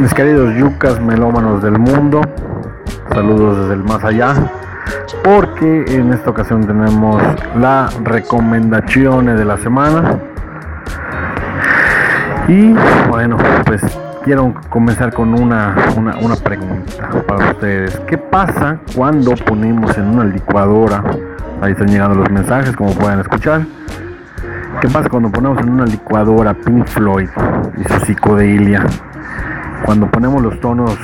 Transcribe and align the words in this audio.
Mis 0.00 0.12
queridos 0.12 0.54
yucas 0.54 1.00
melómanos 1.00 1.62
del 1.62 1.78
mundo, 1.78 2.20
saludos 3.14 3.60
desde 3.60 3.74
el 3.74 3.82
más 3.82 4.04
allá, 4.04 4.34
porque 5.24 5.84
en 5.88 6.12
esta 6.12 6.28
ocasión 6.28 6.66
tenemos 6.66 7.22
la 7.58 7.88
recomendación 8.04 9.24
de 9.24 9.42
la 9.42 9.56
semana. 9.56 10.18
Y 12.46 12.74
bueno, 13.08 13.38
pues 13.64 13.80
quiero 14.22 14.52
comenzar 14.68 15.14
con 15.14 15.32
una, 15.32 15.74
una, 15.96 16.36
pregunta 16.36 17.08
para 17.26 17.52
ustedes. 17.52 17.98
¿Qué 18.06 18.18
pasa 18.18 18.78
cuando 18.94 19.34
ponemos 19.34 19.96
en 19.96 20.08
una 20.10 20.24
licuadora? 20.24 21.02
Ahí 21.62 21.72
están 21.72 21.88
llegando 21.88 22.16
los 22.16 22.30
mensajes, 22.30 22.76
como 22.76 22.92
pueden 22.92 23.20
escuchar. 23.20 23.62
¿Qué 24.82 24.88
pasa 24.88 25.08
cuando 25.08 25.30
ponemos 25.30 25.58
en 25.62 25.70
una 25.70 25.86
licuadora 25.86 26.52
Pink 26.52 26.86
Floyd 26.86 27.30
y 27.78 27.92
su 27.92 28.00
psicodelia? 28.04 28.84
Cuando 29.84 30.10
ponemos 30.10 30.42
los 30.42 30.58
tonos 30.60 30.98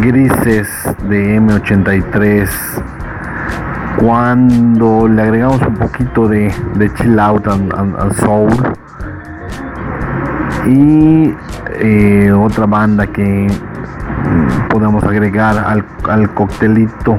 grises 0.00 0.68
de 1.08 1.40
M83, 1.40 2.48
cuando 3.98 5.08
le 5.08 5.22
agregamos 5.22 5.60
un 5.62 5.74
poquito 5.74 6.28
de, 6.28 6.52
chill 6.96 7.18
out 7.18 7.46
and, 7.48 8.14
soul 8.14 8.50
y 10.66 11.34
eh, 11.80 12.32
otra 12.32 12.66
banda 12.66 13.06
que 13.06 13.46
podemos 14.68 15.02
agregar 15.04 15.58
al, 15.58 15.84
al 16.08 16.32
coctelito 16.34 17.18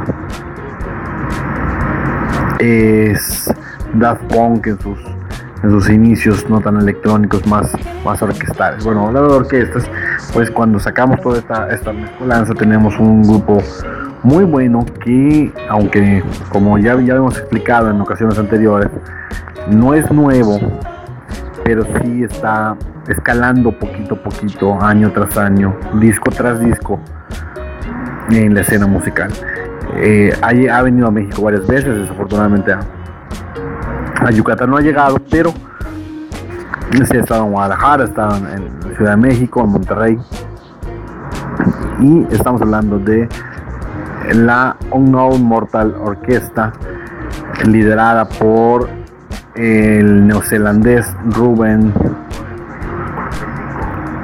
es 2.60 3.54
Daft 3.94 4.24
Punk 4.34 4.68
en 4.68 4.80
sus 4.80 5.00
en 5.64 5.72
sus 5.72 5.90
inicios 5.90 6.50
no 6.50 6.62
tan 6.62 6.78
electrónicos, 6.78 7.46
más, 7.48 7.76
más 8.04 8.22
orquestales. 8.22 8.84
Bueno, 8.84 9.08
hablando 9.08 9.30
de 9.30 9.38
orquestas, 9.38 9.90
pues 10.34 10.50
cuando 10.52 10.80
sacamos 10.80 11.20
toda 11.22 11.40
esta, 11.40 11.70
esta 11.70 11.92
mezcolanza 11.94 12.54
tenemos 12.54 12.98
un 13.00 13.24
grupo 13.24 13.62
muy 14.24 14.44
bueno 14.44 14.86
que, 15.04 15.52
aunque 15.70 16.24
como 16.50 16.78
ya, 16.78 17.00
ya 17.02 17.16
hemos 17.16 17.38
explicado 17.38 17.90
en 17.90 18.00
ocasiones 18.02 18.38
anteriores, 18.38 18.90
no 19.70 19.94
es 19.94 20.10
nuevo, 20.12 20.60
pero 21.64 21.86
sí 22.02 22.24
está 22.24 22.76
escalando 23.08 23.72
poquito 23.72 24.16
a 24.16 24.24
poquito, 24.24 24.82
año 24.82 25.12
tras 25.12 25.38
año, 25.38 25.76
disco 26.00 26.32
tras 26.32 26.60
disco 26.60 27.00
en 28.30 28.54
la 28.54 28.62
escena 28.62 28.88
musical. 28.88 29.32
Eh, 29.96 30.32
ha, 30.42 30.78
ha, 30.78 30.82
venido 30.84 31.08
a 31.08 31.12
México 31.12 31.42
varias 31.42 31.66
veces, 31.66 32.02
desafortunadamente 32.02 32.74
a 34.22 34.32
Yucatán 34.32 34.70
no 34.70 34.78
ha 34.78 34.82
llegado, 34.82 35.18
pero 35.30 35.54
sí 36.92 37.18
ha 37.18 37.20
estado 37.20 37.46
en 37.46 37.52
Guadalajara, 37.52 38.04
ha 38.04 38.08
estado 38.08 38.38
en, 38.38 38.80
Ciudad 38.96 39.12
de 39.12 39.18
México, 39.18 39.62
en 39.64 39.70
Monterrey. 39.70 40.20
Y 42.02 42.28
estamos 42.34 42.62
hablando 42.62 43.00
de 43.00 43.30
la 44.34 44.76
Unknown 44.92 45.44
Mortal 45.44 45.96
Orquesta, 46.02 46.74
liderada 47.66 48.28
por 48.28 48.90
el 49.56 50.28
neozelandés 50.28 51.14
Ruben. 51.30 51.94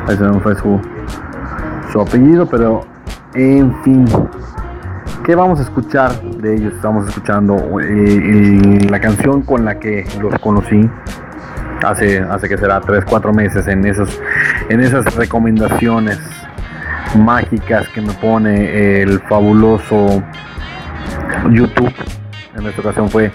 Ese 0.10 0.24
no 0.24 0.40
fue 0.42 0.56
su, 0.56 0.80
su 1.92 2.02
apellido, 2.02 2.46
pero 2.46 2.82
en 3.34 3.74
fin, 3.84 4.06
¿Qué 5.26 5.34
vamos 5.34 5.60
a 5.60 5.64
escuchar 5.64 6.12
ellos? 6.54 6.74
Estamos 6.74 7.08
escuchando 7.08 7.56
eh, 7.82 8.88
la 8.90 9.00
canción 9.00 9.42
con 9.42 9.66
la 9.66 9.80
que 9.80 10.06
los 10.22 10.38
conocí 10.40 10.90
hace, 11.84 12.20
hace 12.20 12.48
que 12.48 12.58
será 12.58 12.80
3, 12.82 13.06
4 13.06 13.34
meses 13.34 13.68
en, 13.68 13.86
esos, 13.86 14.22
en 14.70 14.82
esas 14.82 15.16
recomendaciones 15.16 16.20
mágicas 17.18 17.88
que 17.90 18.02
me 18.02 18.14
pone 18.14 19.02
el 19.02 19.20
fabuloso 19.22 20.24
YouTube. 21.52 21.94
En 22.56 22.68
esta 22.68 22.82
ocasión 22.82 23.10
fue, 23.10 23.32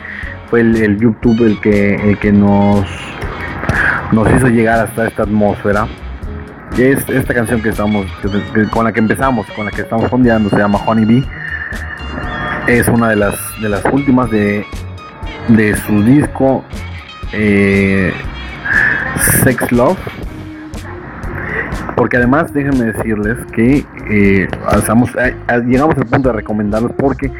fue 0.48 0.60
el, 0.60 0.98
YouTube 0.98 1.46
el 1.46 1.60
que, 1.60 1.94
el 1.96 2.18
que 2.18 2.32
nos, 2.32 2.86
nos 4.12 4.30
hizo 4.34 4.48
llegar 4.48 4.80
hasta 4.80 5.06
esta 5.06 5.24
atmósfera. 5.24 5.86
Es 6.78 7.08
esta 7.08 7.34
canción 7.34 7.60
que 7.60 7.70
estamos, 7.70 8.06
con 8.70 8.84
la 8.84 8.92
que 8.92 9.00
empezamos, 9.00 9.46
con 9.50 9.64
la 9.64 9.70
que 9.70 9.82
estamos 9.82 10.08
fondeando, 10.08 10.48
se 10.48 10.56
llama 10.56 10.78
Honey 10.86 11.04
Bee 11.04 11.39
es 12.78 12.88
una 12.88 13.08
de 13.08 13.16
las, 13.16 13.36
de 13.60 13.68
las 13.68 13.84
últimas 13.92 14.30
de, 14.30 14.64
de 15.48 15.74
su 15.74 16.02
disco 16.02 16.64
eh, 17.32 18.12
Sex 19.42 19.72
Love. 19.72 19.98
Porque 21.96 22.16
además, 22.16 22.52
déjenme 22.54 22.92
decirles 22.92 23.36
que 23.52 23.84
eh, 24.08 24.48
llegamos 25.66 25.96
al 25.96 26.06
punto 26.06 26.30
de 26.30 26.32
recomendarlos 26.32 26.92
porque 26.96 27.30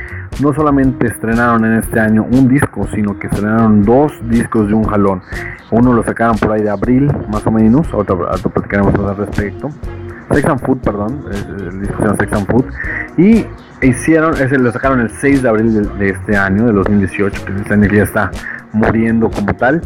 no 0.43 0.53
solamente 0.53 1.07
estrenaron 1.07 1.65
en 1.65 1.79
este 1.79 1.99
año 1.99 2.27
un 2.31 2.49
disco, 2.49 2.87
sino 2.95 3.19
que 3.19 3.29
estrenaron 3.29 3.85
dos 3.85 4.13
discos 4.29 4.69
de 4.69 4.75
un 4.75 4.85
jalón. 4.85 5.23
Uno 5.71 5.95
lo 5.95 6.03
sacaron 6.03 6.37
por 6.37 6.53
ahí 6.53 6.63
de 6.63 6.71
abril, 6.71 7.11
más 7.31 7.47
o 7.47 7.51
menos, 7.51 7.87
otro, 7.95 8.29
otro 8.31 8.51
platicaremos 8.51 8.95
al 8.95 9.17
respecto. 9.17 9.71
Sex 10.31 10.49
and 10.49 10.61
Food, 10.61 10.79
perdón, 10.79 11.25
el 11.31 11.81
disco 11.81 11.97
se 11.97 12.05
llama 12.05 12.17
Sex 12.19 12.33
and 12.33 12.47
Food. 12.47 12.65
Y 13.17 13.47
hicieron, 13.83 14.35
ese 14.35 14.59
lo 14.59 14.71
sacaron 14.73 15.01
el 15.01 15.11
6 15.11 15.43
de 15.43 15.49
abril 15.49 15.99
de, 15.99 16.11
este 16.11 16.37
año, 16.37 16.67
de 16.67 16.73
2018, 16.73 17.45
que 17.45 17.73
año 17.73 17.87
ya 17.89 18.03
está 18.03 18.31
muriendo 18.73 19.31
como 19.31 19.55
tal. 19.55 19.81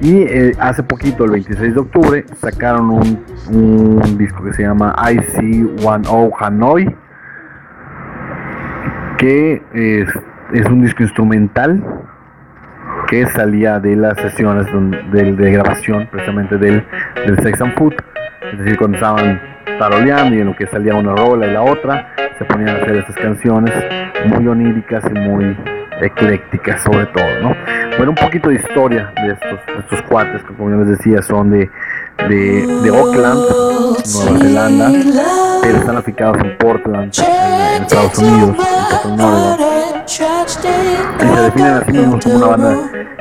Y 0.00 0.22
eh, 0.22 0.52
hace 0.58 0.82
poquito, 0.82 1.24
el 1.24 1.32
26 1.32 1.74
de 1.74 1.80
octubre, 1.80 2.24
sacaron 2.40 2.90
un, 2.90 4.18
disco 4.18 4.42
que 4.44 4.52
se 4.54 4.62
llama 4.62 4.94
IC10 4.96 6.32
Hanoi, 6.38 6.96
que 9.18 9.62
es, 9.72 10.66
un 10.66 10.82
disco 10.82 11.02
instrumental 11.02 11.82
que 13.08 13.26
salía 13.26 13.80
de 13.80 13.96
las 13.96 14.16
sesiones 14.18 14.66
de, 15.12 15.52
grabación 15.52 16.08
precisamente 16.10 16.56
del, 16.56 16.86
del 17.26 17.38
Sex 17.42 17.60
and 17.60 17.74
Food, 17.74 17.94
es 18.52 18.58
decir, 18.58 18.78
cuando 18.78 18.96
estaban 18.96 19.40
taroleando 19.78 20.36
y 20.36 20.40
en 20.40 20.46
lo 20.46 20.56
que 20.56 20.66
salía 20.66 20.94
una 20.94 21.14
rola 21.14 21.46
y 21.46 21.52
la 21.52 21.62
otra, 21.62 22.12
se 22.40 22.46
ponían 22.46 22.70
a 22.70 22.78
hacer 22.78 22.96
estas 22.96 23.16
canciones 23.16 23.74
muy 24.28 24.48
oníricas 24.48 25.04
y 25.14 25.18
muy 25.18 25.54
eclécticas 26.00 26.82
sobre 26.82 27.04
todo, 27.06 27.26
¿no? 27.42 27.54
Bueno, 27.98 28.12
un 28.12 28.14
poquito 28.16 28.48
de 28.48 28.54
historia 28.54 29.12
de 29.22 29.32
estos, 29.34 29.60
estos 29.78 30.02
cuates 30.08 30.42
que 30.44 30.54
como 30.54 30.70
ya 30.70 30.76
les 30.76 30.98
decía 30.98 31.20
son 31.20 31.50
de, 31.50 31.70
de, 32.30 32.66
de 32.82 32.88
Auckland, 32.88 33.40
Nueva 34.14 34.38
Zelanda, 34.38 34.90
pero 35.60 35.76
están 35.76 35.96
aficados 35.98 36.38
en 36.42 36.56
Portland, 36.56 37.12
en, 37.18 37.82
Estados 37.82 38.18
Unidos, 38.18 38.56
en 39.04 39.12
y 41.28 41.34
se 41.34 41.40
definen 41.42 41.74
a 41.74 41.84
sí 41.84 41.92
mismos 41.92 42.24
como 42.24 42.36
una 42.36 42.46
banda 42.46 42.76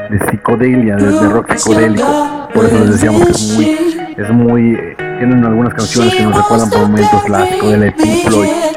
de 0.10 0.20
psicodelia, 0.30 0.96
de, 0.96 1.12
de 1.12 1.30
rock 1.30 1.56
psicodélico, 1.56 2.50
por 2.54 2.66
eso 2.66 2.80
les 2.80 2.92
decíamos 2.92 3.26
que 3.26 3.32
es 3.32 3.54
muy, 3.54 4.16
es 4.16 4.30
muy 4.30 4.96
tienen 5.20 5.44
algunas 5.44 5.74
canciones 5.74 6.16
que 6.16 6.24
nos 6.24 6.38
recuerdan 6.38 6.70
por 6.70 6.80
momentos 6.80 7.24
clásicos 7.24 7.80
de 7.80 7.92
Pink 7.92 8.26
Floyd. 8.26 8.69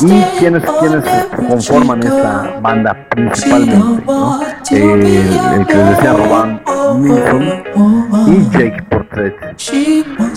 Y 0.00 0.22
quienes, 0.38 0.62
quienes 0.80 1.04
conforman 1.48 2.00
esta 2.02 2.58
banda 2.62 2.96
principalmente, 3.10 4.04
¿no? 4.06 4.40
eh, 4.70 5.56
el 5.56 5.66
que 5.66 5.74
les 5.74 5.90
decía 5.90 6.12
Roban 6.12 6.62
Nilsson 6.98 7.42
y 8.28 8.48
Jake 8.50 8.82
Portrait. 8.90 9.34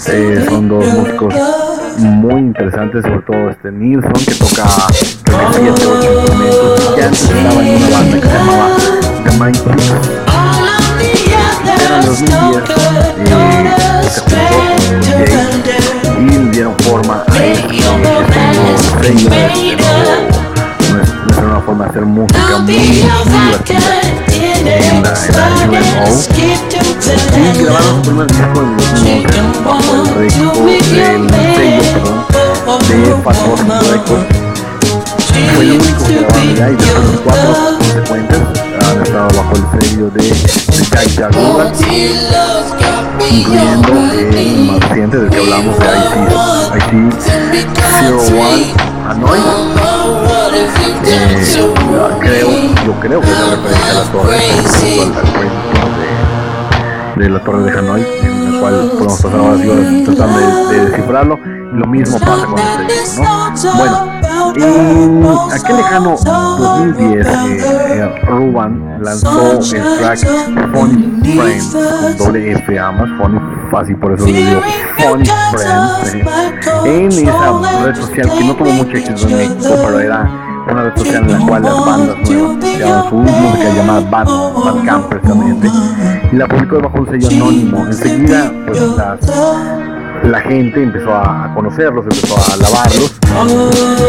Eh, 0.08 0.46
son 0.50 0.68
dos 0.68 0.86
músicos 0.94 1.34
muy 1.98 2.40
interesantes, 2.40 3.04
sobre 3.04 3.22
todo 3.22 3.50
este 3.52 3.72
Nilsson 3.72 4.13
que 4.13 4.34
toca 4.34 4.68
7, 4.92 5.31
8 5.62 6.18
instrumentos, 6.25 6.96
que 6.96 7.04
antes 7.04 7.22
estaba 7.22 7.62
en 7.62 7.75
una 7.75 7.90
banda 7.90 8.19
que 8.19 8.28
se 8.28 8.34
llamaba 8.34 8.68
The 9.24 9.31
Mind 9.31 9.60
Era 11.86 12.00
en 12.00 12.06
2010 12.06 12.63
eh, 15.24 15.31
se 15.66 15.90
y 16.29 16.50
dieron 16.50 16.75
forma. 16.79 17.23
A 17.23 17.33
nuestra 21.23 21.44
nueva 21.45 21.62
forma 21.62 21.83
de 21.85 21.89
hacer 21.89 22.06
música 22.06 22.57
muy, 22.59 22.73
divertida. 22.73 23.79
En 24.63 25.01
la, 25.01 25.13
en 25.25 25.35
la 25.35 25.47
UNO 25.65 26.07
y 27.56 27.63
grabaron 27.63 27.95
su 27.95 28.01
primer 28.01 28.27
disco 28.27 28.59
en 31.06 31.29
el 31.29 31.56
sello 31.56 31.81
perdón, 31.94 32.19
de 32.89 33.91
Records 33.91 34.25
fue 35.56 35.63
el 35.63 35.71
único 35.71 36.06
que 36.06 36.13
grabaron 36.13 36.56
ya 36.56 36.69
y 36.69 36.75
después 36.75 37.19
cuatro 37.24 37.77
consecuentes 37.79 38.61
han 38.91 39.01
estado 39.01 39.27
bajo 39.29 39.53
el 39.55 39.81
sello 39.81 40.09
de, 40.09 40.21
de 40.21 40.29
Jack 40.91 41.35
incluyendo 43.29 43.93
el 44.11 44.65
más 44.65 44.79
reciente 44.89 45.17
del 45.17 45.29
que 45.29 45.38
hablamos 45.38 45.79
de 45.79 45.85
IT, 45.85 46.15
IT 46.77 46.91
01 48.29 48.91
Hanoi. 49.07 49.39
Eh, 51.03 51.43
creo, 52.19 52.49
yo 52.85 52.93
creo 52.99 53.21
que 53.21 53.27
es 53.31 53.39
la 53.39 53.45
referencia 53.55 53.91
a 53.91 53.93
la 53.93 54.03
torre, 54.11 54.38
de, 57.17 57.23
de 57.23 57.29
la 57.29 57.43
torre 57.43 57.63
de 57.63 57.71
Hanoi, 57.77 58.01
en 58.23 58.53
la 58.53 58.59
cual 58.59 58.91
podemos 58.91 59.21
pasar 59.21 59.39
ahora 59.39 59.57
tratando 60.05 60.39
de, 60.39 60.75
de 60.75 60.85
descifrarlo. 60.85 61.39
Lo 61.73 61.88
mismo 61.88 62.19
pasa 62.19 62.45
con 62.45 62.59
este 62.59 63.21
¿no? 63.21 63.77
Bueno, 63.77 64.20
en 64.55 65.25
aquel 65.51 65.77
lejano 65.77 66.15
2010, 66.23 67.27
eh, 67.27 68.15
Ruban 68.27 68.99
lanzó 69.01 69.59
el 69.75 69.97
track 69.99 70.19
Funny 70.73 71.21
Friends 71.35 71.75
con 72.17 72.17
doble 72.17 72.51
F 72.53 72.79
ambas, 72.79 73.09
Funny, 73.17 73.95
por 73.95 74.13
eso 74.13 74.25
lo 74.25 74.31
digo, 74.31 74.61
Funny 74.97 75.25
Friends, 75.51 76.15
eh, 76.15 76.25
en 76.85 77.11
esa 77.11 77.83
red 77.83 77.95
social 77.95 78.29
que 78.38 78.43
no 78.45 78.55
tuvo 78.55 78.71
mucho 78.71 78.97
éxito 78.97 79.27
en 79.27 79.38
México, 79.38 79.75
pero 79.85 79.99
era 79.99 80.29
una 80.69 80.83
red 80.83 80.97
social 80.97 81.23
en 81.23 81.39
la 81.39 81.45
cual 81.45 81.63
las 81.63 81.85
bandas 81.85 82.17
nuevas 82.29 82.61
su 83.09 83.15
música 83.15 83.73
llamada 83.75 84.01
Bad, 84.09 84.27
Bad 84.85 85.01
precisamente, 85.09 85.69
y 86.31 86.35
la 86.35 86.47
publicó 86.47 86.79
bajo 86.79 86.99
un 86.99 87.09
sello 87.09 87.27
anónimo. 87.27 87.85
Enseguida, 87.85 88.51
pues 88.65 88.81
las 88.81 89.19
la 90.23 90.41
gente 90.41 90.83
empezó 90.83 91.13
a 91.13 91.51
conocerlos, 91.53 92.06
empezó 92.06 92.38
a 92.38 92.53
alabarlos, 92.53 93.13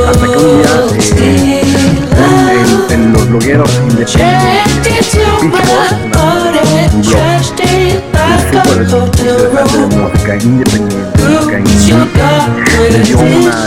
hasta 0.08 0.26
que 0.26 0.36
un 0.36 0.58
día 0.58 0.68
eh, 1.16 1.62
en, 2.90 3.00
en, 3.00 3.12
los 3.12 3.28
blogueros 3.28 3.70
independientes, 3.88 5.18
música 9.94 10.34
música 10.34 10.36
le 12.90 12.98
dio 13.00 13.18
una 13.18 13.66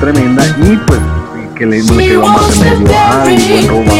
tremenda 0.00 0.46
y 0.58 0.76
pues 0.86 1.00
que 1.54 1.66
le, 1.66 1.82
no 1.82 1.94
le 1.94 2.08
quedó 2.08 2.26
más 2.26 2.58
remedio. 2.58 2.94
ay, 2.96 3.36
buen 3.46 3.68
Roban 3.68 3.94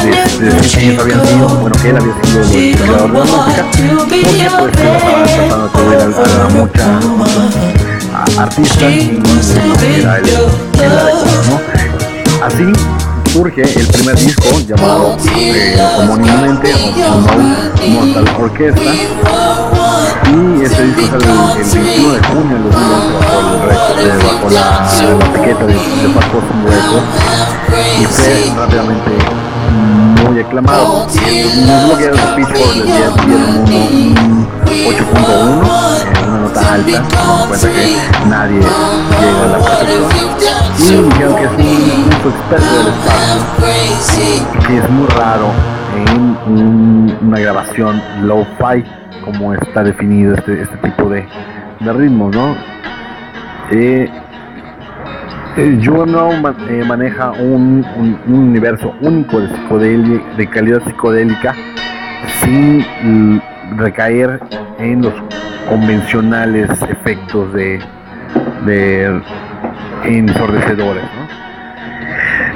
de, 0.00 0.50
de, 0.50 0.60
que 0.68 0.80
ellos 0.90 1.02
habían 1.02 1.26
sido, 1.26 1.48
bueno, 1.48 1.76
que 1.80 1.88
él 1.90 1.96
había 1.96 2.14
sido 2.22 2.42
el 2.42 2.76
creador 2.76 3.12
de 3.12 3.18
la 3.18 3.24
música, 3.24 3.62
porque 3.70 4.50
pues 4.58 4.76
se 4.76 4.84
la 4.84 4.96
estaban 4.96 5.32
tratando 5.32 5.90
de 5.90 5.96
atribuir 5.96 5.98
a, 5.98 6.44
a 6.44 6.48
mucha, 6.50 6.86
muchos 7.16 8.38
artistas 8.38 8.92
y 8.92 9.20
no 9.20 9.74
era 9.80 10.18
el, 10.18 10.24
el 10.26 10.92
adecuado, 10.98 11.42
¿no? 11.50 12.46
Así 12.46 12.72
surge 13.32 13.62
el 13.62 13.86
primer 13.86 14.16
disco 14.16 14.58
llamado 14.66 15.16
eh, 15.36 15.76
homónimamente 15.98 16.74
Mortal 17.88 18.28
Orchestra 18.40 18.92
y 20.30 20.62
este 20.62 20.84
disco 20.84 21.20
sale 21.20 21.60
el, 21.60 21.66
el 21.66 21.84
21 21.84 22.14
de 22.14 22.22
junio 22.28 22.54
del 22.54 22.62
2011 22.64 23.30
bajo, 23.66 24.00
el, 24.00 24.18
bajo 24.18 24.50
la, 24.50 24.60
la 25.18 25.26
etiqueta 25.26 25.66
de, 25.66 25.74
de 25.74 26.08
Paco 26.14 26.42
Records 26.66 27.50
y 28.00 28.04
fue 28.04 28.52
rápidamente 28.56 29.10
muy 30.24 30.40
aclamado. 30.40 31.06
Los 31.06 31.86
blogueros 31.86 32.20
de 32.20 32.26
Pitchfork 32.36 32.76
les 32.76 32.84
dieron 32.84 33.12
un 33.58 34.48
8.1, 34.64 36.28
una 36.28 36.38
nota 36.38 36.60
alta, 36.72 36.84
teniendo 36.84 37.42
en 37.42 37.48
cuenta 37.48 37.68
que 37.68 38.28
nadie 38.28 38.58
llega 38.58 39.42
a 39.42 39.48
la 39.48 39.58
perfección. 39.58 40.30
Y 40.78 41.02
dijeron 41.08 41.36
que 41.36 41.44
es 41.44 41.50
un, 41.50 42.12
experto 42.30 42.74
del 42.76 42.88
espacio, 42.88 43.46
que 44.66 44.78
es 44.78 44.90
muy 44.90 45.06
raro 45.08 45.48
en 45.94 46.18
un, 46.46 47.18
una 47.22 47.38
grabación 47.38 48.02
low-fi 48.22 48.99
como 49.30 49.54
está 49.54 49.84
definido 49.84 50.34
este, 50.34 50.62
este 50.62 50.76
tipo 50.78 51.08
de, 51.08 51.24
de 51.80 51.92
ritmos, 51.92 52.34
¿no? 52.34 52.56
Eh, 53.70 54.10
eh, 55.56 55.78
eh, 56.68 56.84
maneja 56.86 57.30
un, 57.32 57.84
un, 58.26 58.34
universo 58.34 58.92
único 59.00 59.40
de 59.40 59.48
psicodelia, 59.48 60.20
de 60.36 60.46
calidad 60.48 60.82
psicodélica, 60.84 61.54
sin 62.42 63.40
recaer 63.76 64.40
en 64.78 65.02
los 65.02 65.14
convencionales 65.68 66.68
efectos 66.82 67.52
de, 67.52 67.78
de 68.66 69.22
ensordecedores. 70.04 71.04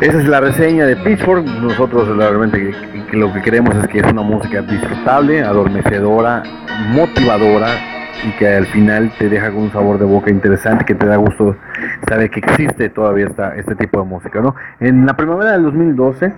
Esa 0.05 0.19
es 0.19 0.29
la 0.29 0.39
reseña 0.39 0.85
de 0.85 0.97
Pitchfork. 0.97 1.47
Nosotros 1.63 2.15
realmente 2.15 2.73
lo 3.15 3.33
que 3.33 3.41
queremos 3.41 3.75
es 3.75 3.89
que 3.89 4.01
es 4.01 4.13
una 4.13 4.21
música 4.21 4.61
disfrutable, 4.61 5.43
adormecedora, 5.43 6.43
motivadora 6.91 7.69
y 8.23 8.31
que 8.33 8.47
al 8.47 8.67
final 8.67 9.11
te 9.19 9.31
deja 9.31 9.51
con 9.51 9.63
un 9.63 9.73
sabor 9.73 9.99
de 9.99 10.05
boca 10.05 10.31
interesante, 10.31 10.85
que 10.85 10.95
te 10.95 11.07
da 11.07 11.17
gusto 11.17 11.57
saber 12.07 12.29
que 12.29 12.41
existe 12.41 12.91
todavía 12.91 13.29
esta, 13.29 13.57
este 13.57 13.75
tipo 13.77 13.99
de 13.99 14.05
música, 14.05 14.43
¿no? 14.43 14.55
En 14.79 15.07
la 15.07 15.17
primavera 15.17 15.53
del 15.53 15.63
2012, 15.63 16.35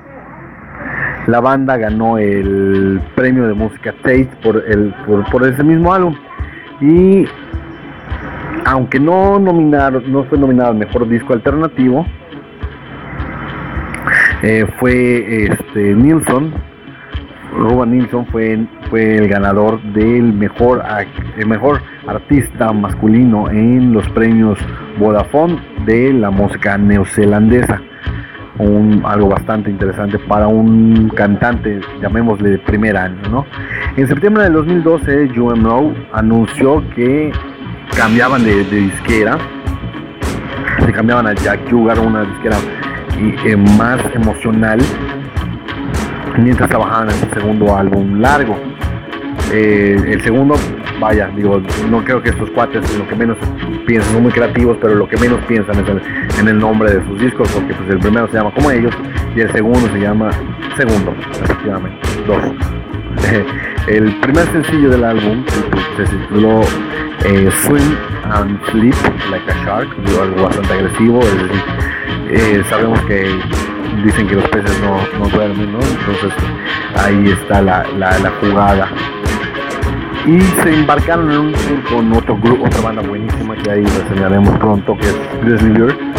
la 1.26 1.40
banda 1.40 1.76
ganó 1.76 2.18
el 2.18 3.02
premio 3.16 3.48
de 3.48 3.54
música 3.54 3.92
Tate 4.00 4.30
por, 4.44 4.62
el, 4.64 4.94
por, 5.32 5.44
ese 5.44 5.64
mismo 5.64 5.92
álbum. 5.92 6.14
Y 6.80 7.26
aunque 8.64 9.00
no 9.00 9.40
nominaron, 9.40 10.04
no 10.12 10.22
fue 10.22 10.38
nominado 10.38 10.70
al 10.70 10.76
mejor 10.76 11.08
disco 11.08 11.32
alternativo, 11.32 12.06
eh, 14.42 14.66
fue 14.78 15.44
este 15.44 15.94
Nilsson 15.94 16.52
Ruben 17.56 17.90
Nilsson 17.90 18.26
fue, 18.26 18.66
fue 18.90 19.16
el 19.16 19.28
ganador 19.28 19.80
del 19.92 20.32
mejor, 20.32 20.82
el 21.36 21.46
mejor 21.46 21.80
artista 22.06 22.72
masculino 22.72 23.48
en 23.50 23.92
los 23.92 24.08
premios 24.10 24.58
Vodafone 24.98 25.58
de 25.86 26.12
la 26.12 26.30
música 26.30 26.76
neozelandesa. 26.76 27.80
Un, 28.58 29.02
algo 29.04 29.28
bastante 29.28 29.70
interesante 29.70 30.18
para 30.18 30.48
un 30.48 31.10
cantante, 31.10 31.78
llamémosle 32.00 32.50
de 32.50 32.58
primer 32.58 32.96
año. 32.96 33.20
¿no? 33.30 33.46
En 33.96 34.08
septiembre 34.08 34.44
del 34.44 34.54
2012, 34.54 35.28
UMO 35.38 35.92
anunció 36.12 36.82
que 36.94 37.32
cambiaban 37.94 38.44
de, 38.44 38.64
disquera, 38.64 39.36
se 40.84 40.92
cambiaban 40.92 41.26
a 41.26 41.34
Jack 41.34 41.70
Jugar, 41.70 41.98
una 41.98 42.22
disquera 42.22 42.56
eh, 43.18 43.56
más 43.56 44.00
emocional 44.14 44.78
mientras 46.38 46.68
trabajaban 46.68 47.10
en 47.10 47.16
su 47.16 47.26
segundo 47.34 47.76
álbum 47.76 48.20
largo. 48.20 48.56
Eh, 49.52 49.96
el 50.06 50.20
segundo, 50.22 50.54
vaya, 51.00 51.30
digo, 51.36 51.62
no 51.88 52.02
creo 52.04 52.22
que 52.22 52.30
estos 52.30 52.50
cuates 52.50 52.82
lo 52.98 53.06
que 53.06 53.14
menos 53.14 53.36
piensan, 53.86 54.12
son 54.12 54.22
muy 54.24 54.32
creativos, 54.32 54.76
pero 54.80 54.94
lo 54.94 55.08
que 55.08 55.16
menos 55.16 55.40
piensan 55.46 55.76
es 55.78 56.38
en 56.40 56.48
el 56.48 56.58
nombre 56.58 56.92
de 56.92 57.04
sus 57.06 57.20
discos, 57.20 57.50
porque 57.52 57.72
pues 57.74 57.90
el 57.90 57.98
primero 57.98 58.26
se 58.28 58.34
llama 58.34 58.52
como 58.52 58.70
ellos 58.70 58.92
y 59.34 59.40
el 59.40 59.52
segundo 59.52 59.88
se 59.92 60.00
llama 60.00 60.30
Segundo, 60.76 61.14
efectivamente, 61.42 61.98
dos. 62.26 62.42
el 63.88 64.14
primer 64.20 64.46
sencillo 64.52 64.90
del 64.90 65.04
álbum 65.04 65.44
se 65.96 66.04
tituló 66.04 66.60
eh, 67.24 67.50
Swim 67.62 67.96
and 68.32 68.60
Sleep 68.70 68.94
Like 69.30 69.50
a 69.50 69.64
Shark, 69.64 69.88
algo 70.20 70.44
bastante 70.44 70.72
agresivo, 70.72 71.20
es 71.20 71.42
decir, 71.42 71.62
eh, 72.30 72.62
sabemos 72.68 73.00
que 73.02 73.38
dicen 74.04 74.26
que 74.28 74.34
los 74.36 74.48
peces 74.48 74.80
no, 74.80 74.98
no 75.18 75.28
duermen, 75.28 75.72
¿no? 75.72 75.78
Entonces 75.80 76.32
ahí 76.96 77.30
está 77.30 77.62
la, 77.62 77.84
la, 77.98 78.18
la 78.18 78.30
jugada 78.40 78.88
y 80.26 80.40
se 80.40 80.74
embarcaron 80.74 81.30
en 81.30 81.38
un 81.38 81.52
tour 81.52 81.84
con 81.84 82.12
otro 82.12 82.36
grupo, 82.36 82.66
otra 82.66 82.80
banda 82.80 83.02
buenísima 83.02 83.54
que 83.56 83.70
ahí 83.70 83.84
reseñaremos 83.84 84.58
pronto, 84.58 84.96
que 84.96 85.06
es 85.06 85.16
Grizzly 85.42 85.70
Bear. 85.70 86.15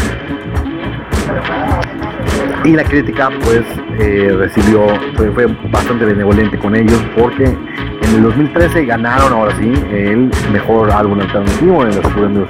Y 2.67 2.73
la 2.73 2.83
crítica 2.83 3.29
pues 3.45 3.63
eh, 3.97 4.29
recibió, 4.37 4.87
fue, 5.15 5.45
bastante 5.71 6.03
benevolente 6.03 6.57
con 6.57 6.75
ellos 6.75 7.01
porque 7.17 7.45
en 7.45 8.15
el 8.15 8.23
2013 8.23 8.85
ganaron 8.85 9.31
ahora 9.31 9.55
sí 9.57 9.71
el 9.89 10.29
mejor 10.51 10.91
álbum 10.91 11.17
alternativo 11.21 11.83
en 11.83 11.95
los 11.95 12.13
premios 12.13 12.49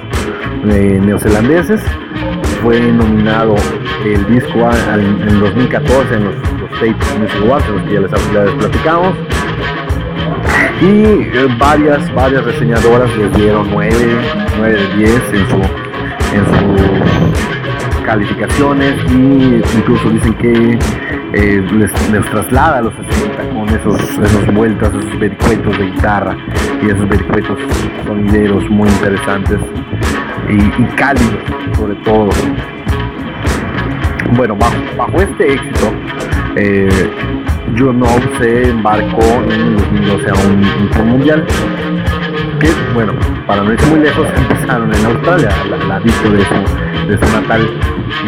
eh, 0.70 1.00
neozelandeses. 1.00 1.80
Fue 2.64 2.80
nominado 2.80 3.54
el 4.04 4.26
disco 4.26 4.68
en 4.92 5.28
el 5.28 5.38
2014 5.38 6.14
en 6.16 6.24
los, 6.24 6.34
los 6.34 6.72
States 6.72 7.18
Music 7.20 7.40
Awards, 7.44 7.68
en 7.68 7.74
los 7.76 7.82
que 7.84 7.92
ya 7.92 8.00
les, 8.00 8.10
ya 8.10 8.58
platicamos 8.58 9.14
y 10.80 10.86
eh, 10.86 11.56
varias, 11.58 12.12
varias 12.12 12.44
reseñadoras 12.44 13.16
les 13.16 13.32
dieron 13.34 13.68
9, 13.70 13.94
9 14.58 14.74
de 14.74 14.96
10 14.96 15.12
en, 15.12 15.48
su, 15.48 15.56
en 16.34 17.57
calificaciones 18.08 18.94
y 19.12 19.60
incluso 19.76 20.08
dicen 20.08 20.32
que 20.36 20.78
eh, 21.34 21.62
les, 21.72 21.92
traslada 22.30 22.78
a 22.78 22.80
los 22.80 22.94
60 22.94 23.50
con 23.50 23.68
esos, 23.68 24.00
esos 24.18 24.54
vueltas, 24.54 24.94
esos 24.94 25.20
vericuetos 25.20 25.76
de 25.76 25.90
guitarra 25.90 26.34
y 26.82 26.86
esos 26.86 27.06
vericuetos 27.06 27.58
sonideros 28.06 28.64
muy 28.70 28.88
interesantes 28.88 29.58
y, 30.48 30.84
cálidos 30.96 31.36
sobre 31.76 31.96
todo. 31.96 32.30
Bueno, 34.36 34.56
bajo, 34.56 34.76
bajo 34.96 35.20
este 35.20 35.52
éxito, 35.52 35.92
eh, 36.56 37.10
Juno 37.76 38.06
se 38.40 38.70
embarcó 38.70 39.22
en 39.44 39.52
el 39.52 39.76
2012 39.76 40.30
a 40.30 40.34
un, 40.48 40.90
tour 40.90 41.04
mundial 41.04 41.46
que, 42.58 42.70
bueno, 42.94 43.12
para 43.46 43.62
no 43.64 43.72
irse 43.74 43.86
muy 43.90 44.00
lejos, 44.00 44.26
empezaron 44.36 44.94
en 44.94 45.04
Australia, 45.04 45.50
la, 45.68 45.76
la 45.76 46.00
de 46.00 46.10
su, 46.10 46.77
de 47.08 47.16
su 47.16 47.32
natal 47.32 47.66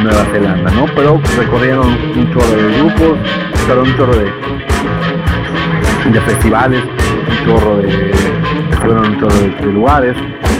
Nueva 0.03 0.25
Zelanda, 0.33 0.71
¿no? 0.71 0.87
Pero 0.95 1.21
recorrieron 1.37 1.87
un 1.89 2.33
chorro 2.33 2.57
de 2.57 2.79
grupos, 2.79 3.19
pero 3.69 3.83
un 3.83 3.97
chorro 3.97 4.17
de, 4.17 4.33
de 6.11 6.21
festivales, 6.23 6.83
un 6.85 7.47
chorro 7.47 7.77
de, 7.77 8.13
fueron 8.81 9.13
un 9.13 9.21
chorro 9.21 9.37
de, 9.37 9.73
lugares, 9.73 10.17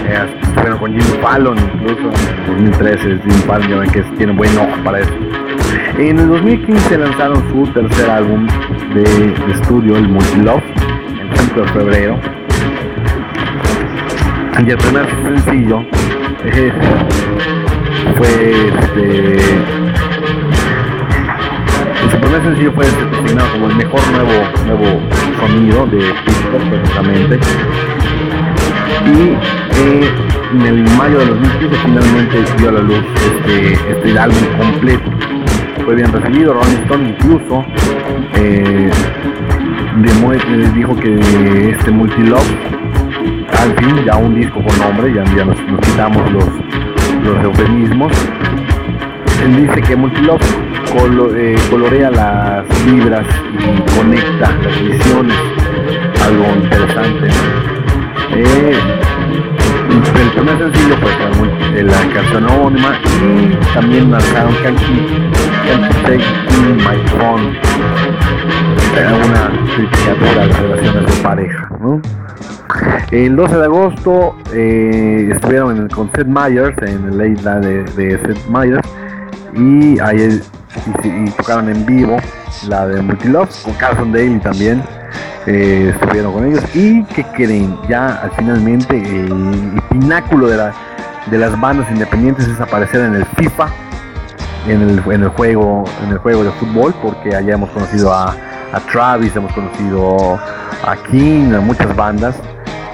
eh, 0.07 0.27
estuvieron 0.43 0.79
con 0.79 0.91
Jimmy 0.93 1.23
Fallon 1.23 1.57
incluso 1.59 2.11
en 2.49 2.73
2013, 2.73 3.21
Jimmy 3.23 3.43
Fallon 3.47 3.71
ya 3.71 3.77
ven 3.79 3.91
que 3.91 4.03
tiene 4.19 4.33
buen 4.35 4.59
ojo 4.59 4.85
para 4.85 5.01
eso. 5.01 5.15
En 5.97 6.19
el 6.19 6.29
2015 6.29 6.99
lanzaron 6.99 7.49
su 7.51 7.73
tercer 7.73 8.11
álbum 8.11 8.47
de, 8.95 9.53
estudio, 9.53 9.97
el 9.97 10.09
Multilove, 10.09 10.63
el 11.21 11.39
5 11.39 11.61
de 11.61 11.69
febrero. 11.69 12.21
Y 14.67 14.71
el 14.71 14.77
primer 14.77 15.07
sencillo 15.23 15.85
eh, 16.45 16.73
fue 18.17 18.69
este. 18.69 19.39
Su 22.11 22.19
primer 22.19 22.43
sencillo 22.43 22.73
fue 22.73 22.87
designado 22.87 23.53
como 23.53 23.69
el 23.69 23.77
mejor 23.77 24.01
nuevo, 24.13 24.49
nuevo 24.67 25.01
sonido 25.39 25.87
de 25.87 26.13
Pittsburgh, 26.25 26.71
precisamente. 26.71 27.39
Y 29.07 29.37
eh, 29.79 30.11
en 30.53 30.63
el 30.63 30.83
mayo 30.97 31.19
de 31.19 31.27
2015 31.27 31.77
finalmente 31.85 32.45
dio 32.59 32.69
a 32.69 32.73
la 32.73 32.81
luz 32.81 33.05
este, 33.17 33.73
este 33.93 34.19
álbum 34.19 34.45
completo 34.59 35.11
fue 35.85 35.97
bien 35.97 36.13
recibido. 36.13 36.55
Rolling 36.55 36.83
Stone 36.85 37.09
incluso 37.09 37.65
eh, 38.35 38.91
eh, 40.05 40.71
dijo 40.75 40.95
que 40.97 41.71
este 41.71 41.91
Multilove, 41.91 42.45
al 43.59 43.75
fin, 43.77 44.05
ya 44.05 44.17
un 44.17 44.35
disco 44.35 44.63
con 44.63 44.79
nombre, 44.79 45.13
ya, 45.13 45.25
ya 45.35 45.45
nos, 45.45 45.57
quitamos 45.83 46.31
los, 46.33 46.45
los 47.25 47.45
eufemismos. 47.45 48.13
Él 49.45 49.57
dice 49.57 49.81
que 49.81 49.97
Multilove 49.97 50.45
eh, 51.37 51.57
colorea 51.71 52.11
las 52.11 52.85
vibras 52.85 53.27
y 53.53 53.97
conecta 53.97 54.51
las 54.63 54.83
visiones, 54.83 55.37
algo 56.25 56.45
interesante. 56.63 57.29
el 60.21 60.31
primer 60.33 60.59
sencillo 60.59 60.97
fue 60.97 61.83
la 61.83 62.15
canción 62.15 62.45
homónima 62.49 62.99
y 63.23 63.75
también 63.75 64.11
lanzaron 64.11 64.55
Una 65.77 65.89
de 70.93 71.23
pareja. 71.23 71.71
¿no? 71.81 72.01
El 73.11 73.37
12 73.37 73.57
de 73.57 73.65
agosto 73.65 74.37
eh, 74.53 75.31
estuvieron 75.33 75.89
con 75.89 76.11
Seth 76.13 76.27
Meyers 76.27 76.77
en 76.83 77.17
la 77.17 77.27
isla 77.27 77.61
de, 77.61 77.85
de 77.85 78.19
Seth 78.19 78.47
Meyers 78.49 78.87
y 79.55 79.99
ahí 80.01 80.41
y, 81.05 81.31
tocaron 81.31 81.69
en 81.69 81.85
vivo 81.85 82.17
la 82.69 82.87
de 82.87 83.03
Multilove 83.03 83.51
con 83.65 83.75
Carson 83.75 84.13
Daly 84.13 84.39
también. 84.41 84.83
Eh, 85.47 85.93
estuvieron 85.95 86.33
con 86.33 86.47
ellos 86.47 86.63
y 86.75 87.03
que 87.05 87.25
creen 87.25 87.77
ya 87.89 88.31
finalmente 88.37 88.97
el, 88.97 89.81
pináculo 89.89 90.49
de, 90.49 90.57
la, 90.57 90.73
de 91.31 91.39
las 91.39 91.59
bandas 91.61 91.91
independientes 91.91 92.47
es 92.47 92.61
aparecer 92.61 93.01
en 93.01 93.15
el 93.15 93.25
FIFA 93.25 93.69
en 94.67 94.83
el, 94.83 95.03
en 95.13 95.23
el, 95.23 95.29
juego 95.31 95.85
en 96.05 96.13
el 96.13 96.19
juego 96.19 96.45
de 96.45 96.51
fútbol 96.53 96.95
porque 97.03 97.35
allá 97.35 97.55
hemos 97.55 97.71
conocido 97.71 98.13
a, 98.13 98.35
a 98.73 98.81
Travis, 98.93 99.35
hemos 99.37 99.53
conocido 99.53 100.39
a 100.85 100.97
King, 101.11 101.53
a 101.55 101.61
muchas 101.61 101.95
bandas. 101.97 102.37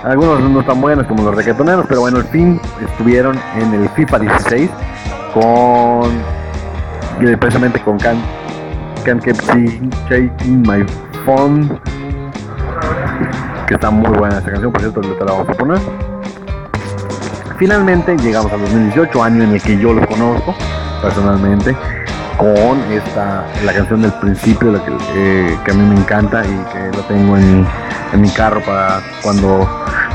Algunos 0.04 0.40
no 0.40 0.64
tan 0.64 0.80
buenos 0.80 1.06
como 1.06 1.24
los 1.24 1.34
reggaetoneros, 1.34 1.86
pero 1.88 2.02
bueno, 2.02 2.18
al 2.18 2.24
fin 2.24 2.60
estuvieron 2.80 3.36
en 3.56 3.74
el 3.74 3.88
FIFA 3.90 4.20
16 4.20 4.70
con 5.34 6.10
eh, 7.26 7.36
precisamente 7.36 7.80
con 7.80 7.98
Can 7.98 8.18
Can 9.04 9.18
Keep 9.20 9.36
Shaking 10.08 10.62
My 10.62 10.84
Phone 11.24 11.80
que 13.66 13.74
está 13.74 13.90
muy 13.90 14.16
buena 14.16 14.38
esta 14.38 14.50
canción, 14.50 14.70
por 14.70 14.80
cierto, 14.80 15.00
te 15.00 15.24
la 15.24 15.32
vamos 15.32 15.48
a 15.48 15.52
poner. 15.54 15.78
Finalmente 17.58 18.16
llegamos 18.16 18.52
al 18.52 18.60
2018, 18.60 19.22
año 19.22 19.42
en 19.42 19.54
el 19.54 19.62
que 19.62 19.76
yo 19.78 19.92
los 19.92 20.06
conozco 20.06 20.54
personalmente, 21.02 21.76
con 22.36 22.80
esta, 22.92 23.44
la 23.64 23.72
canción 23.72 24.02
del 24.02 24.12
principio, 24.14 24.72
la 24.72 24.84
que, 24.84 24.92
eh, 25.14 25.58
que 25.64 25.70
a 25.70 25.74
mí 25.74 25.82
me 25.82 26.00
encanta 26.00 26.44
y 26.44 26.72
que 26.72 26.96
lo 26.96 27.02
tengo 27.04 27.36
en, 27.36 27.66
en, 28.12 28.20
mi 28.20 28.28
carro 28.30 28.60
para 28.60 29.00
cuando 29.22 29.68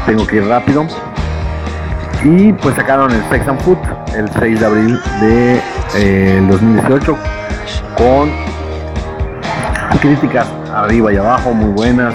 tengo 0.05 0.25
que 0.27 0.37
ir 0.37 0.47
rápido. 0.47 0.85
Y 2.23 2.53
pues 2.53 2.75
sacaron 2.75 3.11
el 3.11 3.23
Sex 3.29 3.47
and 3.47 3.59
Food 3.61 3.79
el 4.15 4.29
6 4.39 4.59
de 4.59 4.65
abril 4.65 4.99
de 5.21 5.61
eh, 5.95 6.45
2018 6.47 7.17
con 7.97 8.29
críticas 9.99 10.47
arriba 10.73 11.13
y 11.13 11.17
abajo 11.17 11.53
muy 11.53 11.71
buenas. 11.71 12.13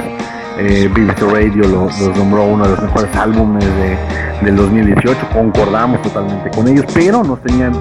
Eh, 0.58 0.90
Radio 1.20 1.64
los 1.64 2.16
nombró 2.16 2.44
uno 2.44 2.64
de 2.64 2.70
los 2.70 2.82
mejores 2.82 3.14
álbumes 3.14 3.64
de, 3.64 3.98
del 4.42 4.56
2018, 4.56 5.28
concordamos 5.32 6.02
totalmente 6.02 6.50
con 6.50 6.68
ellos, 6.68 6.84
pero 6.94 7.24
no 7.24 7.36
tenían 7.36 7.72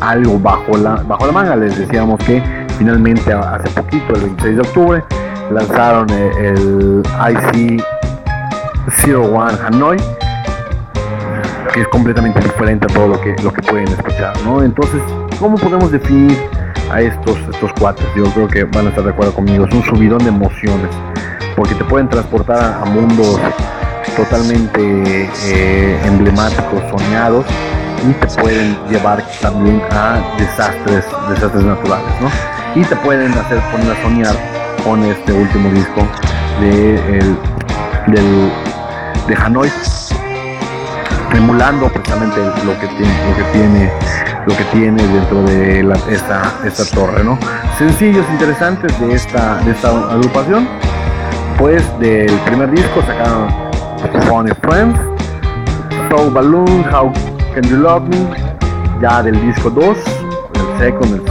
algo 0.00 0.38
bajo 0.38 0.76
la, 0.76 0.96
bajo 0.96 1.26
la 1.26 1.32
manga. 1.32 1.56
Les 1.56 1.78
decíamos 1.78 2.18
que 2.20 2.42
finalmente 2.78 3.32
hace 3.32 3.68
poquito, 3.70 4.14
el 4.14 4.20
26 4.22 4.56
de 4.56 4.62
octubre, 4.62 5.04
lanzaron 5.50 6.08
el, 6.10 7.02
IC01 7.02 9.58
Hanoi, 9.66 9.96
que 11.72 11.80
es 11.80 11.88
completamente 11.88 12.40
diferente 12.40 12.86
a 12.90 12.94
todo 12.94 13.08
lo 13.08 13.20
que, 13.20 13.34
lo 13.42 13.52
que 13.52 13.62
pueden 13.62 13.88
escuchar. 13.88 14.34
¿no? 14.44 14.62
Entonces, 14.62 15.02
¿cómo 15.38 15.56
podemos 15.56 15.90
definir 15.90 16.38
a 16.90 17.00
estos, 17.00 17.38
estos 17.52 17.72
cuates? 17.74 18.06
Yo 18.16 18.24
creo 18.32 18.48
que 18.48 18.64
van 18.64 18.86
a 18.86 18.88
estar 18.90 19.04
de 19.04 19.10
acuerdo 19.10 19.34
conmigo. 19.34 19.66
Es 19.66 19.74
un 19.74 19.82
subidón 19.82 20.18
de 20.18 20.28
emociones, 20.28 20.90
porque 21.56 21.74
te 21.74 21.84
pueden 21.84 22.08
transportar 22.08 22.82
a 22.82 22.84
mundos 22.84 23.40
totalmente 24.16 25.30
eh, 25.46 26.00
emblemáticos, 26.04 26.82
soñados, 26.90 27.46
y 28.08 28.12
te 28.12 28.26
pueden 28.40 28.76
llevar 28.90 29.24
también 29.40 29.82
a 29.90 30.36
desastres, 30.38 31.04
desastres 31.28 31.64
naturales, 31.64 32.12
¿no? 32.20 32.30
Y 32.80 32.84
te 32.84 32.96
pueden 32.96 33.32
hacer 33.32 33.60
poner 33.70 33.92
a 33.92 34.02
soñar 34.02 34.54
compone 34.84 35.10
este 35.10 35.32
último 35.32 35.70
disco 35.70 36.06
de, 36.60 36.94
el, 37.18 37.38
del, 38.08 38.52
de 39.26 39.34
Hanoi, 39.34 39.70
emulando 41.34 41.88
precisamente 41.88 42.38
lo 42.64 42.78
que 42.78 42.86
tiene, 42.88 43.14
lo 43.26 43.36
que 43.36 43.42
tiene, 43.52 43.92
lo 44.46 44.56
que 44.56 44.64
tiene 44.64 45.02
dentro 45.06 45.42
de 45.42 45.80
esta, 46.10 46.42
esta 46.64 46.84
torre, 46.94 47.24
¿no? 47.24 47.38
Sencillos 47.78 48.26
interesantes 48.30 48.98
de 49.00 49.14
esta, 49.14 49.56
de 49.62 49.70
esta 49.72 49.88
agrupación, 49.88 50.68
pues 51.58 51.82
del 51.98 52.32
primer 52.40 52.70
disco 52.70 53.00
sacaron 53.06 53.63
Funny 54.28 54.52
Friends, 54.62 54.98
So 56.10 56.30
Balloon, 56.30 56.84
How 56.84 57.12
Can 57.54 57.64
You 57.64 57.78
Love 57.78 58.08
Me, 58.08 58.18
ya 59.00 59.22
del 59.22 59.40
disco 59.40 59.70
2, 59.70 59.96
el 60.54 60.78
second, 60.78 61.22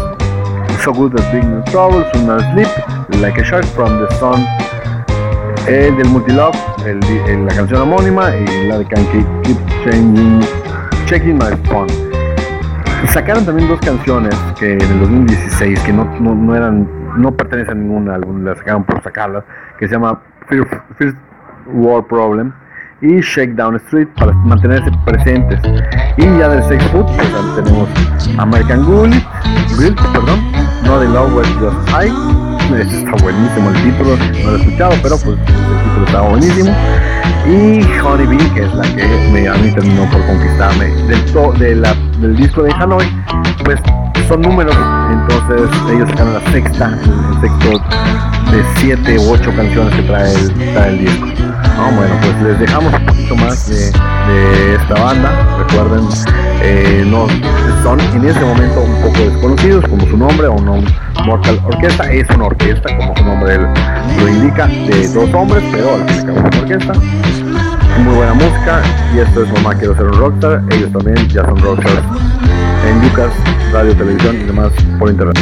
So 0.83 0.91
Good 0.91 1.19
as 1.19 1.31
Big 1.31 1.43
No 1.43 1.63
Trouble, 1.65 2.03
Soon 2.13 2.39
Sleep, 2.53 3.21
Like 3.21 3.37
a 3.39 3.43
Shark 3.43 3.65
from 3.75 3.99
the 3.99 4.09
Sun, 4.17 4.45
el 5.67 5.95
del 5.95 6.09
Multilove, 6.09 6.57
el, 6.85 7.45
la 7.45 7.53
canción 7.53 7.81
homónima 7.81 8.35
y 8.35 8.67
la 8.67 8.79
de 8.79 8.85
Can 8.85 9.05
Keep 9.43 9.57
Changing, 9.83 10.41
Checking 11.05 11.37
My 11.37 11.55
Phone. 11.67 11.87
Sacaron 13.13 13.45
también 13.45 13.67
dos 13.67 13.79
canciones 13.81 14.35
que 14.57 14.73
en 14.73 14.81
el 14.81 14.99
2016 14.99 15.79
que 15.81 15.93
no, 15.93 16.05
no, 16.19 16.55
eran, 16.55 16.87
no 17.21 17.31
pertenecen 17.31 17.77
a 17.77 17.81
ningún 17.81 18.09
álbum, 18.09 18.43
las 18.43 18.57
sacaron 18.57 18.83
por 18.83 19.03
sacarlas, 19.03 19.43
que 19.77 19.87
se 19.87 19.93
llama 19.93 20.21
First 20.47 21.17
World 21.67 22.07
Problem 22.07 22.53
y 23.03 23.19
Shakedown 23.19 23.75
Street 23.75 24.07
para 24.17 24.31
mantenerse 24.31 24.89
presentes. 25.05 25.59
Y 26.17 26.23
ya 26.23 26.49
del 26.49 26.63
Sex 26.63 26.83
Food, 26.87 27.05
pues 27.05 27.55
tenemos 27.55 27.89
American 28.37 28.85
Ghoul, 28.85 29.11
perdón, 30.13 30.51
No 30.85 30.99
The 30.99 31.07
Love 31.09 31.35
Was 31.35 31.47
Just 31.59 31.89
High 31.89 32.43
está 32.71 33.11
buenísimo 33.21 33.69
el 33.69 33.83
título, 33.83 34.17
no 34.43 34.51
lo 34.51 34.57
he 34.57 34.61
escuchado, 34.61 34.93
pero 35.03 35.17
pues 35.17 35.37
el 35.37 35.45
título 35.45 36.05
está 36.05 36.21
buenísimo. 36.21 36.75
Y 37.45 37.99
Honey 37.99 38.25
Bee, 38.25 38.49
que 38.53 38.63
es 38.63 38.73
la 38.73 38.83
que 38.83 39.29
me, 39.31 39.47
a 39.47 39.53
mí 39.55 39.69
terminó 39.71 40.09
por 40.09 40.25
conquistarme 40.25 40.85
del, 41.07 41.25
to, 41.33 41.51
del 41.53 42.35
disco 42.37 42.63
de 42.63 42.71
Hanoi, 42.71 43.05
pues 43.65 43.79
son 44.27 44.41
números, 44.41 44.75
entonces 45.11 45.69
ellos 45.91 46.09
sacaron 46.09 46.33
la 46.33 46.51
sexta, 46.51 46.87
el 46.87 47.41
sexto 47.41 47.79
de 48.51 48.63
siete 48.77 49.19
u 49.19 49.31
ocho 49.31 49.53
canciones 49.55 49.93
que 49.95 50.01
trae 50.03 50.33
el, 50.33 50.53
trae 50.73 50.89
el 50.89 50.99
disco. 50.99 51.27
Bueno, 51.95 52.15
pues 52.21 52.41
les 52.43 52.59
dejamos 52.59 52.93
un 52.93 53.05
poquito 53.05 53.35
más 53.35 53.67
de, 53.67 54.75
esta 54.75 54.93
banda. 54.93 55.57
Recuerden, 55.59 56.07
eh, 56.61 57.03
no, 57.07 57.27
son 57.83 57.99
en 57.99 58.25
este 58.25 58.45
momento 58.45 58.81
un 58.81 59.01
poco 59.01 59.19
desconocidos, 59.19 59.85
como 59.87 60.05
su 60.05 60.17
nombre, 60.17 60.47
o 60.47 60.59
no 60.59 60.81
Mortal 61.25 61.59
Orquesta. 61.65 62.11
Es 62.11 62.29
una 62.31 62.45
orquesta, 62.45 62.95
como 62.97 63.15
su 63.15 63.23
nombre 63.23 63.59
lo 63.59 64.27
indica, 64.27 64.67
de 64.67 65.07
dos 65.09 65.33
hombres, 65.33 65.63
pero 65.71 65.97
la 65.97 66.11
es 66.11 66.23
una 66.23 66.59
orquesta. 66.59 66.93
Muy 68.03 68.15
buena 68.15 68.33
música, 68.33 68.81
y 69.15 69.19
esto 69.19 69.43
es 69.43 69.53
Mamá 69.53 69.75
Quiero 69.75 69.95
Ser 69.95 70.05
un 70.05 70.13
Rockstar. 70.13 70.63
Ellos 70.71 70.91
también 70.91 71.27
ya 71.29 71.45
son 71.45 71.57
rockstars 71.57 72.03
en 72.87 73.01
Lucas, 73.01 73.31
radio, 73.71 73.95
televisión 73.95 74.35
y 74.35 74.43
demás 74.45 74.71
por 74.99 75.09
internet. 75.09 75.37